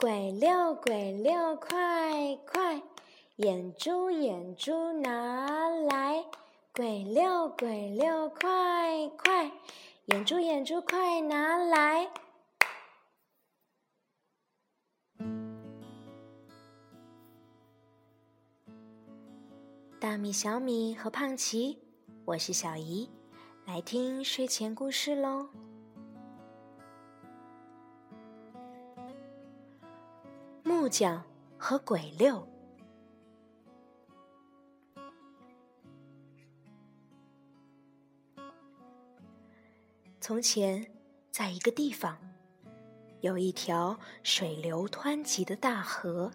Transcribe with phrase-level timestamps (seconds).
[0.00, 2.80] 鬼六鬼六，快快，
[3.36, 6.24] 眼珠眼珠拿来！
[6.74, 9.52] 鬼六鬼六，快快，
[10.06, 12.10] 眼珠眼珠快拿来！
[20.00, 21.78] 大米、小米和胖奇，
[22.24, 23.10] 我是小姨，
[23.66, 25.50] 来听睡前故事喽。
[30.80, 31.22] 木匠
[31.58, 32.48] 和鬼六。
[40.22, 40.90] 从前，
[41.30, 42.16] 在一个地方，
[43.20, 46.30] 有一条水流湍急的大河。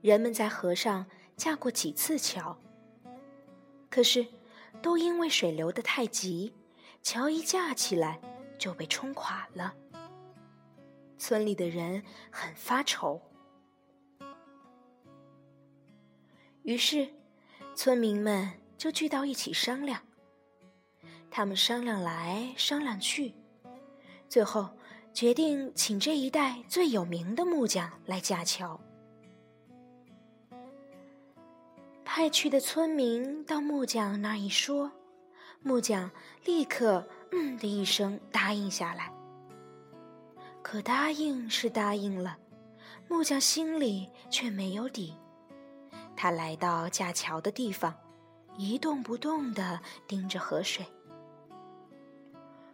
[0.00, 1.04] 人们在河上
[1.36, 2.56] 架过几次桥，
[3.90, 4.24] 可是，
[4.80, 6.54] 都因为水流的太急，
[7.02, 8.20] 桥一架起来
[8.56, 9.74] 就被冲垮了。
[11.22, 13.22] 村里的人很发愁，
[16.64, 17.08] 于是
[17.76, 20.02] 村民们就聚到一起商量。
[21.30, 23.36] 他们商量来商量去，
[24.28, 24.68] 最后
[25.14, 28.80] 决定请这一带最有名的木匠来架桥。
[32.04, 34.90] 派去的村民到木匠那一说，
[35.62, 36.10] 木匠
[36.44, 39.21] 立刻“嗯”的一声答应下来。
[40.62, 42.38] 可答应是答应了，
[43.08, 45.14] 木匠心里却没有底。
[46.16, 47.92] 他来到架桥的地方，
[48.56, 50.86] 一动不动地盯着河水。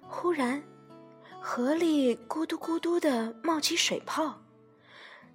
[0.07, 0.63] 忽然，
[1.41, 4.39] 河里咕嘟咕嘟地冒起水泡，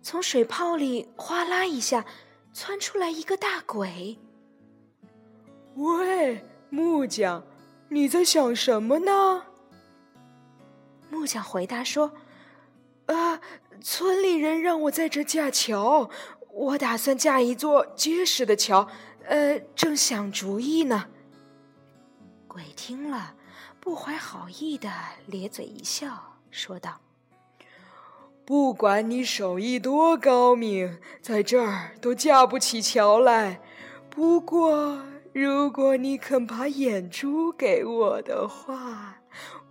[0.01, 2.05] 从水泡里哗啦一下
[2.53, 4.17] 窜出来一个大鬼。
[5.75, 7.43] 喂，木匠，
[7.89, 9.43] 你在想什么呢？
[11.09, 12.13] 木匠回答说。
[13.14, 13.39] 啊！
[13.81, 16.09] 村里人让我在这架桥，
[16.52, 18.88] 我打算架一座结实的桥。
[19.28, 21.07] 呃，正想主意呢。
[22.47, 23.35] 鬼听了，
[23.79, 24.90] 不怀好意的
[25.25, 27.02] 咧嘴一笑，说道
[28.46, 33.59] ：“不管你手艺多高明，在这儿都架不起桥来。
[34.09, 35.02] 不过，
[35.34, 39.18] 如果你肯把眼珠给我的话，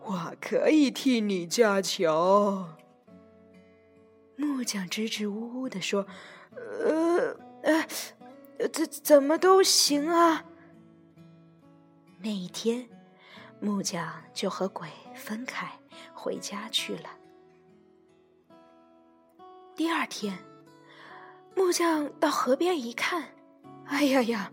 [0.00, 2.68] 我可以替你架桥。”
[4.42, 6.04] 木匠支支吾吾地说
[6.84, 10.44] ：“呃，呃，怎怎么都行啊。”
[12.18, 12.88] 那一天，
[13.60, 15.70] 木匠就和鬼分开
[16.12, 17.08] 回家去了。
[19.76, 20.36] 第二天，
[21.54, 23.28] 木匠到河边一看，
[23.86, 24.52] 哎呀呀，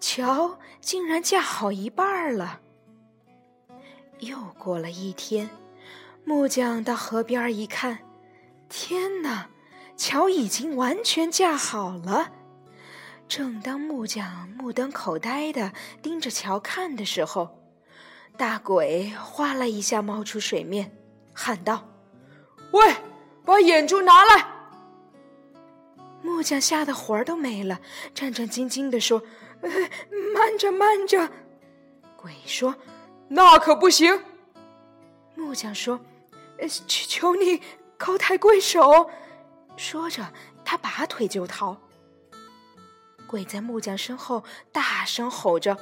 [0.00, 2.60] 桥竟然架好一半了。
[4.18, 5.48] 又过了一天，
[6.24, 8.09] 木匠到河边一看。
[8.90, 9.48] 天哪，
[9.96, 12.32] 桥已经完全架好了。
[13.28, 17.56] 正当木匠目瞪口呆的盯着桥看的时候，
[18.36, 20.90] 大鬼哗啦一下冒出水面，
[21.32, 21.88] 喊道
[22.74, 22.96] ：“喂，
[23.44, 24.44] 把眼珠拿来！”
[26.20, 27.80] 木匠吓得魂儿都没了，
[28.12, 29.22] 战战兢兢地说
[30.34, 31.30] ：“慢着，慢着。”
[32.20, 32.74] 鬼说
[33.30, 34.20] ：“那可不行。”
[35.36, 36.00] 木匠说
[36.88, 37.62] ：“求求你。”
[38.00, 39.10] 高抬贵手，
[39.76, 40.32] 说着，
[40.64, 41.76] 他拔腿就逃。
[43.26, 45.76] 跪在木匠身后大声吼着：“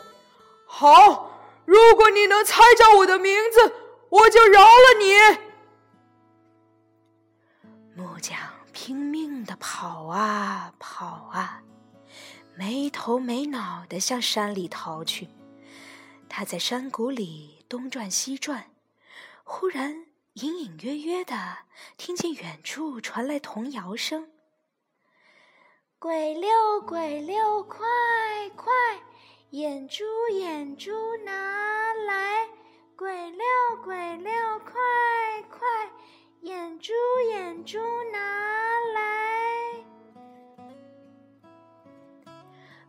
[0.67, 3.73] 好，如果你能猜着我的名字，
[4.11, 5.15] 我就饶了你。”
[7.95, 8.37] 木匠
[8.73, 11.63] 拼命的跑啊跑啊，
[12.57, 15.29] 没头没脑的向山里逃去。
[16.29, 18.73] 他在山谷里东转西转，
[19.45, 20.08] 忽然。
[20.41, 21.35] 隐隐约约的
[21.97, 24.31] 听见远处传来童谣声
[25.99, 27.85] ：“鬼六鬼六，快
[28.55, 28.73] 快，
[29.51, 30.93] 眼珠眼珠
[31.25, 32.47] 拿来！
[32.97, 33.45] 鬼六
[33.83, 34.75] 鬼六，快
[35.51, 35.67] 快，
[36.43, 36.93] 眼珠
[37.31, 37.79] 眼珠
[38.13, 39.85] 拿来！”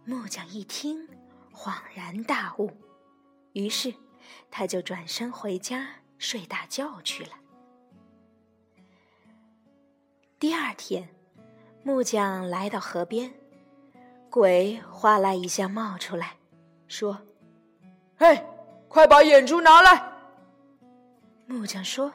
[0.05, 1.07] 木匠一听，
[1.51, 2.69] 恍然大悟，
[3.53, 3.95] 于是
[4.51, 5.98] 他就转身回家。
[6.19, 7.31] 睡大觉去了。
[10.37, 11.09] 第二天，
[11.81, 13.33] 木匠来到河边，
[14.29, 16.35] 鬼哗啦一下冒出来，
[16.87, 17.17] 说
[18.19, 18.45] ：“嘿，
[18.87, 20.11] 快把眼珠拿来！”
[21.47, 22.13] 木匠说：“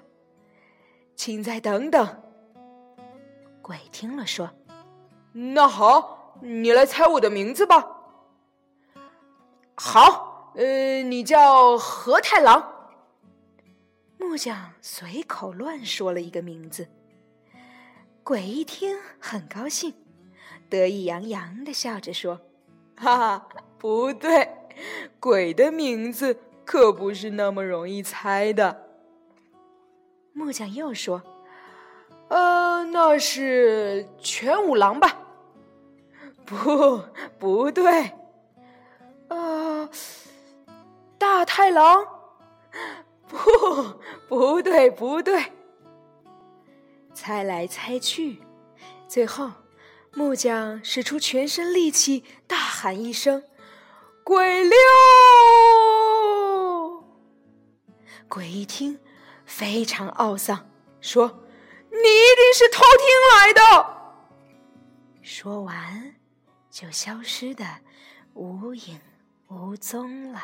[1.16, 2.22] 请再等等。”
[3.62, 4.50] 鬼听了说
[5.32, 7.84] ：“那好，你来猜我的名字吧。”
[9.76, 12.73] 好，呃，你叫何太郎。
[14.24, 16.88] 木匠随口乱说了一个名字，
[18.24, 19.94] 鬼一听很高兴，
[20.70, 22.40] 得意洋洋的笑着说
[22.96, 23.48] ：“哈哈，
[23.78, 24.48] 不对，
[25.20, 28.88] 鬼的名字可不是那么容易猜的。”
[30.32, 31.22] 木匠又说
[32.28, 35.18] ：“呃，那是全五郎吧
[36.46, 37.04] ？”“不，
[37.38, 38.10] 不对。
[39.28, 39.88] ”“呃，
[41.18, 42.04] 大太郎
[43.26, 43.38] ？”“不，
[44.28, 45.52] 不对，不对。”
[47.14, 48.42] 猜来猜去，
[49.06, 49.50] 最后
[50.12, 53.42] 木匠使出全身力气，大喊一声
[54.24, 54.76] ：“鬼六！”
[58.28, 58.98] 鬼一听。
[59.46, 60.66] 非常懊丧，
[61.02, 61.44] 说
[61.92, 63.60] ：“你一定是偷听来的。”
[65.20, 66.14] 说完，
[66.70, 67.64] 就消失的
[68.32, 68.98] 无影
[69.48, 70.42] 无踪了。